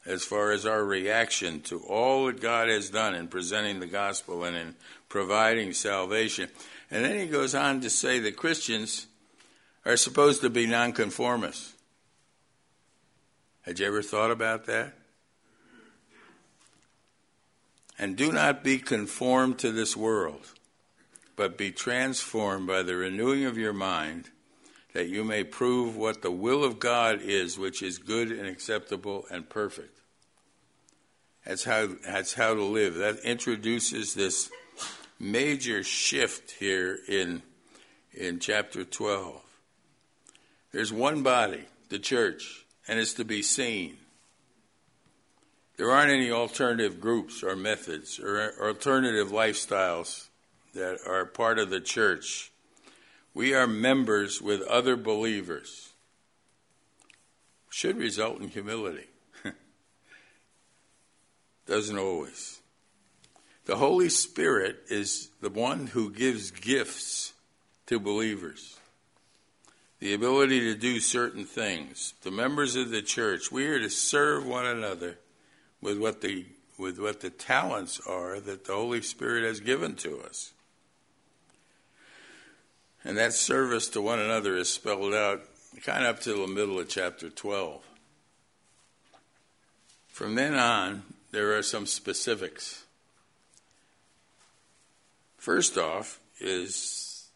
[0.06, 4.44] as far as our reaction to all that God has done in presenting the gospel
[4.44, 4.74] and in
[5.08, 6.48] providing salvation.
[6.90, 9.06] And then he goes on to say that Christians
[9.84, 11.74] are supposed to be nonconformists.
[13.62, 14.94] Had you ever thought about that?
[17.98, 20.52] And do not be conformed to this world,
[21.36, 24.30] but be transformed by the renewing of your mind
[24.94, 29.26] that you may prove what the will of God is, which is good and acceptable
[29.30, 30.00] and perfect.
[31.44, 32.94] That's how, that's how to live.
[32.96, 34.50] That introduces this
[35.18, 37.42] major shift here in,
[38.12, 39.40] in chapter 12.
[40.72, 43.96] There's one body, the church, and it's to be seen.
[45.76, 50.28] There aren't any alternative groups or methods or alternative lifestyles
[50.74, 52.50] that are part of the church.
[53.38, 55.90] We are members with other believers.
[57.70, 59.06] Should result in humility.
[61.68, 62.58] Doesn't always.
[63.66, 67.32] The Holy Spirit is the one who gives gifts
[67.86, 68.76] to believers.
[70.00, 72.14] The ability to do certain things.
[72.22, 75.16] The members of the church, we are to serve one another
[75.80, 76.44] with what the
[76.76, 80.54] with what the talents are that the Holy Spirit has given to us.
[83.08, 85.40] And that service to one another is spelled out
[85.82, 87.82] kind of up to the middle of chapter 12.
[90.08, 92.84] From then on, there are some specifics.
[95.38, 97.30] First off, is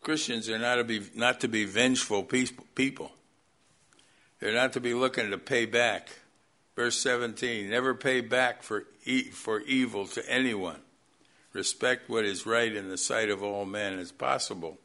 [0.00, 3.12] Christians are not to be not to be vengeful people.
[4.40, 6.08] They're not to be looking to pay back.
[6.74, 10.80] Verse 17: Never pay back for e- for evil to anyone.
[11.52, 14.78] Respect what is right in the sight of all men as possible.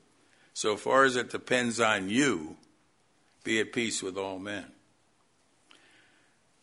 [0.54, 2.58] So far as it depends on you,
[3.44, 4.66] be at peace with all men.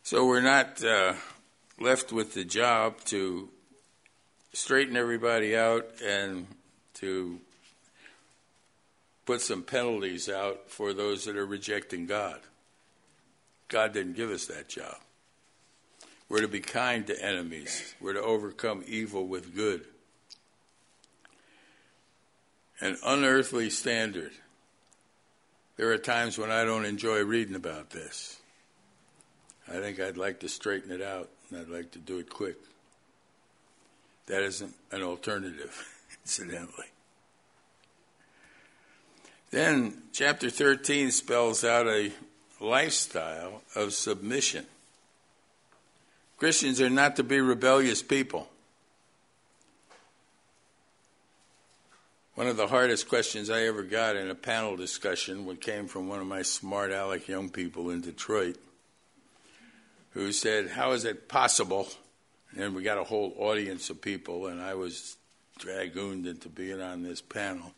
[0.02, 1.14] So we're not uh,
[1.78, 3.48] left with the job to
[4.52, 6.46] straighten everybody out and
[6.94, 7.40] to
[9.26, 12.40] put some penalties out for those that are rejecting God.
[13.68, 14.96] God didn't give us that job.
[16.28, 17.94] We're to be kind to enemies.
[18.00, 19.84] We're to overcome evil with good.
[22.80, 24.32] An unearthly standard.
[25.76, 28.38] There are times when I don't enjoy reading about this.
[29.68, 32.56] I think I'd like to straighten it out, and I'd like to do it quick.
[34.26, 35.88] That isn't an alternative,
[36.24, 36.86] incidentally.
[39.50, 42.12] Then, chapter 13 spells out a
[42.60, 44.66] lifestyle of submission.
[46.36, 48.48] Christians are not to be rebellious people.
[52.40, 56.20] One of the hardest questions I ever got in a panel discussion came from one
[56.20, 58.56] of my smart aleck young people in Detroit
[60.12, 61.86] who said, How is it possible?
[62.56, 65.18] And we got a whole audience of people, and I was
[65.58, 67.74] dragooned into being on this panel.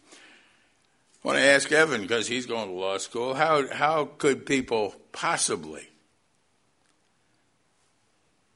[1.25, 4.95] I want to ask Evan, because he's going to law school, how, how could people
[5.11, 5.89] possibly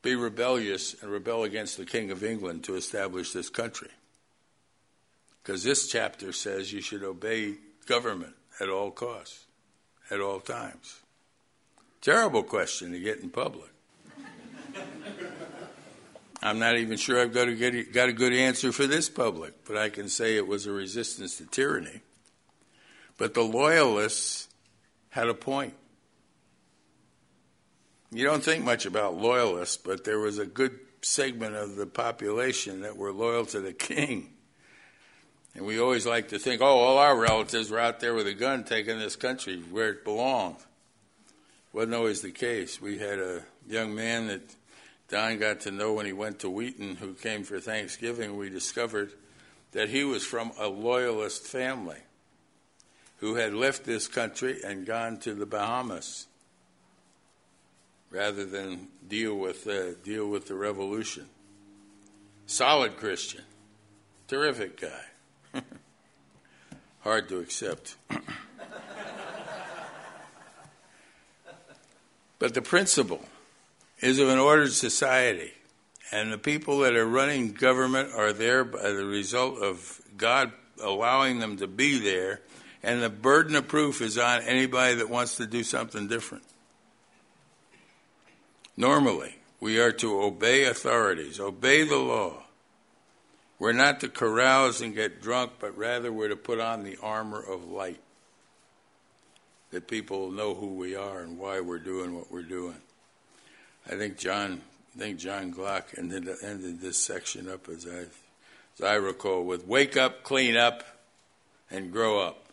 [0.02, 3.90] be rebellious and rebel against the King of England to establish this country?
[5.47, 7.55] Because this chapter says you should obey
[7.86, 9.44] government at all costs,
[10.11, 11.03] at all times.
[12.01, 13.70] Terrible question to get in public.
[16.42, 19.64] I'm not even sure I've got a, good, got a good answer for this public,
[19.64, 22.01] but I can say it was a resistance to tyranny.
[23.16, 24.49] But the loyalists
[25.11, 25.74] had a point.
[28.11, 32.80] You don't think much about loyalists, but there was a good segment of the population
[32.80, 34.32] that were loyal to the king.
[35.57, 38.34] And we always like to think, oh, all our relatives were out there with a
[38.34, 40.57] gun taking this country where it belonged
[41.76, 42.80] wasn't always the case.
[42.80, 44.40] We had a young man that
[45.09, 48.38] Don got to know when he went to Wheaton, who came for Thanksgiving.
[48.38, 49.12] We discovered
[49.72, 51.98] that he was from a loyalist family
[53.18, 56.26] who had left this country and gone to the Bahamas
[58.11, 61.26] rather than deal with uh, deal with the revolution.
[62.46, 63.42] Solid Christian,
[64.28, 65.04] terrific guy.
[67.00, 67.96] Hard to accept.
[72.38, 73.24] But the principle
[74.00, 75.52] is of an ordered society,
[76.12, 80.52] and the people that are running government are there by the result of God
[80.82, 82.40] allowing them to be there,
[82.82, 86.44] and the burden of proof is on anybody that wants to do something different.
[88.76, 92.42] Normally, we are to obey authorities, obey the law.
[93.59, 97.40] We're not to carouse and get drunk, but rather we're to put on the armor
[97.40, 98.00] of light
[99.70, 102.76] that people know who we are and why we're doing what we're doing.
[103.86, 104.61] I think John,
[104.94, 108.04] I think John Glock ended, ended this section up as I,
[108.78, 110.84] as I recall with "Wake up, clean up,
[111.70, 112.44] and grow up."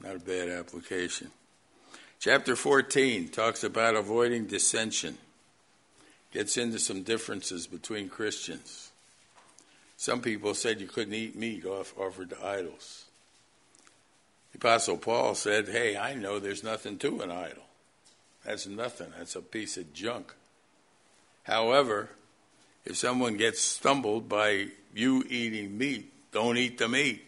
[0.00, 1.30] Not a bad application.
[2.20, 5.18] Chapter 14 talks about avoiding dissension.
[6.34, 8.90] Gets into some differences between Christians.
[9.96, 13.04] Some people said you couldn't eat meat off, offered to idols.
[14.50, 17.62] The Apostle Paul said, Hey, I know there's nothing to an idol.
[18.44, 20.34] That's nothing, that's a piece of junk.
[21.44, 22.10] However,
[22.84, 27.24] if someone gets stumbled by you eating meat, don't eat the meat.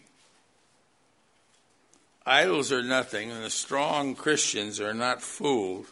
[2.27, 5.87] Idols are nothing, and the strong Christians are not fooled,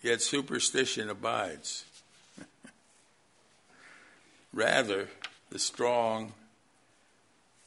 [0.00, 1.84] yet superstition abides.
[4.54, 5.08] Rather,
[5.50, 6.32] the strong,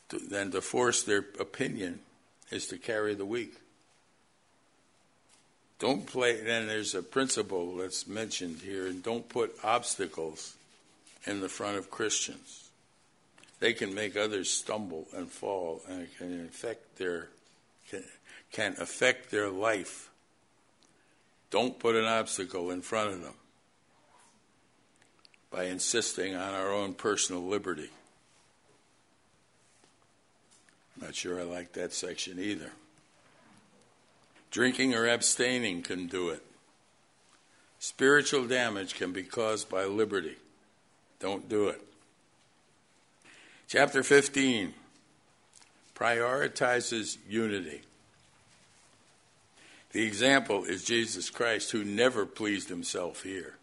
[0.10, 2.00] than to force their opinion,
[2.50, 3.56] is to carry the weak.
[5.80, 10.56] Don't play, and there's a principle that's mentioned here, and don't put obstacles
[11.26, 12.70] in the front of Christians.
[13.60, 17.28] They can make others stumble and fall, and can affect their
[17.90, 18.04] can,
[18.54, 20.10] can affect their life.
[21.52, 23.34] Don't put an obstacle in front of them
[25.52, 27.89] by insisting on our own personal liberty.
[31.00, 32.72] Not sure I like that section either.
[34.52, 36.43] Drinking or abstaining can do it.
[37.80, 40.38] Spiritual damage can be caused by liberty.
[41.20, 41.82] Don't do it.
[43.68, 44.74] Chapter 15
[45.95, 47.82] prioritizes unity.
[49.91, 53.56] The example is Jesus Christ, who never pleased himself here.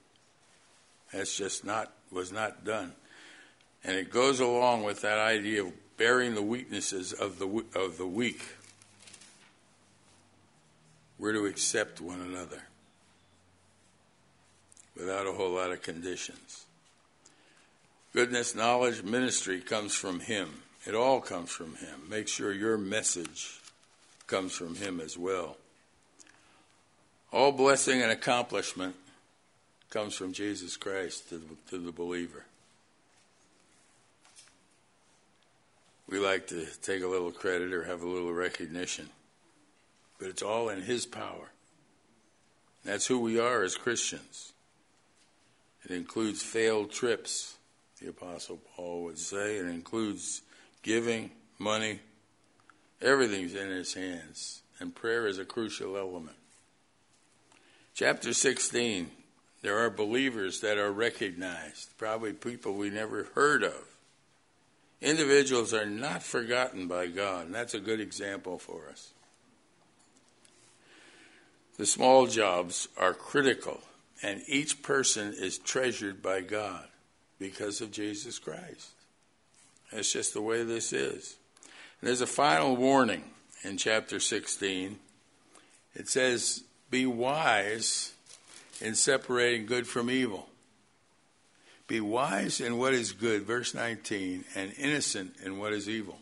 [1.15, 2.93] That's just not was not done.
[3.85, 8.07] And it goes along with that idea of bearing the weaknesses of the, of the
[8.07, 8.43] weak.
[11.19, 12.63] We're to accept one another
[14.97, 16.67] without a whole lot of conditions.
[18.13, 20.63] Goodness, knowledge, ministry comes from Him.
[20.87, 22.09] It all comes from Him.
[22.09, 23.61] Make sure your message
[24.27, 25.57] comes from Him as well.
[27.33, 28.97] All blessing and accomplishment
[29.95, 32.45] comes from Jesus Christ to the, to the believer.
[36.09, 39.09] We like to take a little credit or have a little recognition,
[40.19, 41.53] but it's all in His power.
[42.85, 44.53] That's who we are as Christians.
[45.85, 47.55] It includes failed trips,
[48.03, 49.59] the Apostle Paul would say.
[49.59, 50.43] It includes
[50.83, 51.31] giving,
[51.61, 52.01] money.
[53.01, 54.63] Everything's in his hands.
[54.81, 56.37] And prayer is a crucial element.
[57.95, 59.09] Chapter 16,
[59.65, 63.97] there are believers that are recognized, probably people we never heard of.
[65.01, 69.13] Individuals are not forgotten by God, and that's a good example for us.
[71.79, 73.81] The small jobs are critical,
[74.23, 76.87] and each person is treasured by God
[77.39, 78.91] because of Jesus Christ.
[79.91, 81.37] That's just the way this is.
[82.03, 83.25] And there's a final warning
[83.63, 84.99] in chapter 16.
[85.95, 88.14] It says, Be wise
[88.81, 90.49] in separating good from evil.
[91.87, 96.19] Be wise in what is good, verse 19, and innocent in what is evil.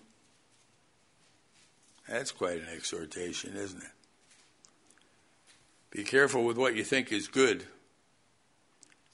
[2.09, 3.91] That's quite an exhortation, isn't it?
[5.91, 7.65] Be careful with what you think is good,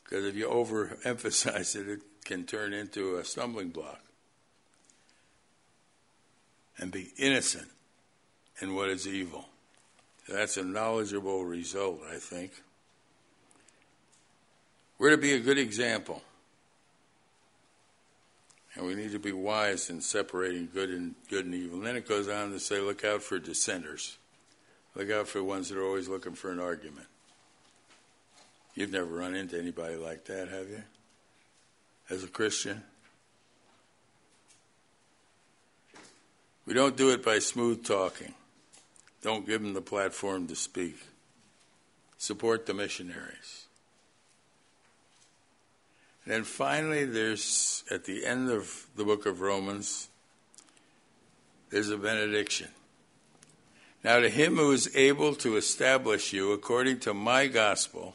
[0.04, 4.00] because if you overemphasize it, it can turn into a stumbling block.
[6.78, 7.68] And be innocent
[8.60, 9.48] in what is evil.
[10.28, 12.52] That's a knowledgeable result, I think.
[14.98, 16.22] We're to be a good example.
[18.74, 21.78] And we need to be wise in separating good and good and evil.
[21.78, 24.18] And then it goes on to say, look out for dissenters.
[24.94, 27.06] Look out for ones that are always looking for an argument.
[28.74, 30.82] You've never run into anybody like that, have you?
[32.10, 32.82] As a Christian?
[36.66, 38.34] We don't do it by smooth talking.
[39.22, 40.96] Don't give them the platform to speak.
[42.18, 43.67] Support the missionaries.
[46.28, 50.10] And then finally, there's, at the end of the book of Romans,
[51.70, 52.68] there's a benediction.
[54.04, 58.14] Now, to him who is able to establish you according to my gospel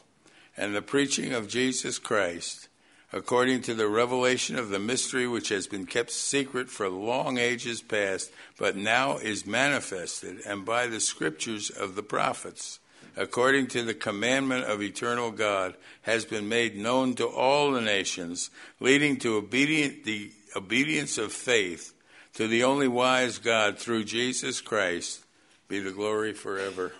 [0.56, 2.68] and the preaching of Jesus Christ,
[3.12, 7.82] according to the revelation of the mystery which has been kept secret for long ages
[7.82, 12.78] past, but now is manifested, and by the scriptures of the prophets,
[13.16, 18.50] according to the commandment of eternal God, has been made known to all the nations,
[18.80, 21.94] leading to obedient, the obedience of faith
[22.34, 25.24] to the only wise God through Jesus Christ
[25.68, 26.92] be the glory forever.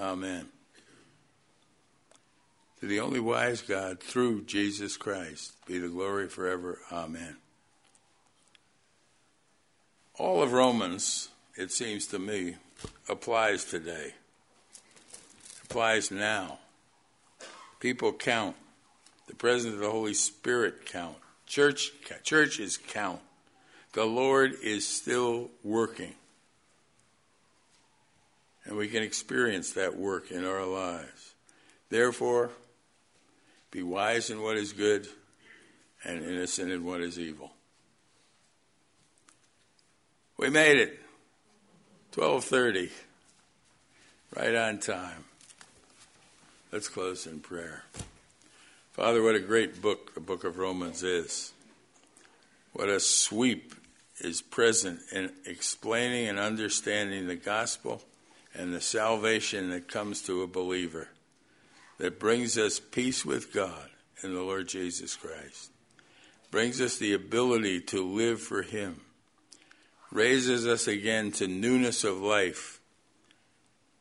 [0.00, 0.48] Amen.
[2.80, 6.78] To the only wise God, through Jesus Christ, be the glory forever.
[6.90, 7.36] Amen.
[10.14, 12.56] All of Romans, it seems to me,
[13.08, 14.14] applies today.
[15.70, 16.58] Applies now.
[17.78, 18.56] People count.
[19.28, 21.14] The presence of the Holy Spirit count.
[21.46, 21.92] Church,
[22.24, 23.20] churches count.
[23.92, 26.14] The Lord is still working.
[28.64, 31.34] And we can experience that work in our lives.
[31.88, 32.50] Therefore,
[33.70, 35.06] be wise in what is good
[36.02, 37.52] and innocent in what is evil.
[40.36, 40.98] We made it.
[42.10, 42.90] 12:30.
[44.34, 45.29] Right on time.
[46.72, 47.82] Let's close in prayer.
[48.92, 51.52] Father, what a great book the book of Romans is.
[52.72, 53.74] What a sweep
[54.20, 58.02] is present in explaining and understanding the gospel
[58.54, 61.08] and the salvation that comes to a believer
[61.98, 63.90] that brings us peace with God
[64.22, 65.72] in the Lord Jesus Christ,
[66.52, 69.00] brings us the ability to live for Him,
[70.12, 72.79] raises us again to newness of life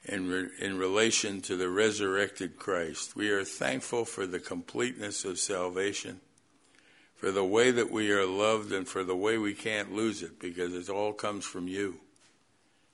[0.10, 3.16] in, re- in relation to the resurrected Christ.
[3.16, 6.20] We are thankful for the completeness of salvation,
[7.16, 10.40] for the way that we are loved, and for the way we can't lose it
[10.40, 12.00] because it all comes from you.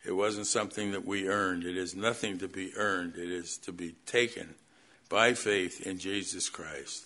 [0.05, 1.63] It wasn't something that we earned.
[1.63, 3.15] It is nothing to be earned.
[3.15, 4.55] It is to be taken
[5.09, 7.05] by faith in Jesus Christ.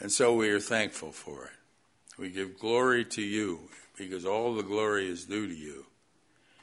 [0.00, 2.18] And so we are thankful for it.
[2.18, 3.60] We give glory to you
[3.96, 5.86] because all the glory is due to you.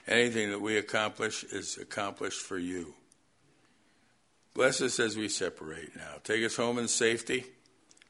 [0.07, 2.93] Anything that we accomplish is accomplished for you.
[4.53, 6.15] Bless us as we separate now.
[6.23, 7.45] Take us home in safety.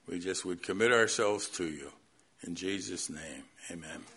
[0.08, 1.92] We just would commit ourselves to you.
[2.46, 4.17] In Jesus' name, amen.